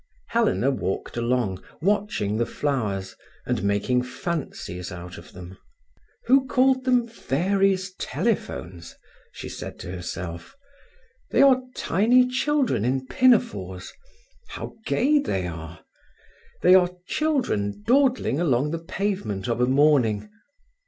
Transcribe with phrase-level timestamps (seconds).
[0.29, 3.15] Helena walked along, watching the flowers,
[3.45, 5.59] and making fancies out of them.
[6.25, 8.95] "Who called them 'fairies' telephones'?"
[9.31, 10.55] she said to herself.
[11.29, 13.93] "They are tiny children in pinafores.
[14.47, 15.81] How gay they are!
[16.63, 20.31] They are children dawdling along the pavement of a morning.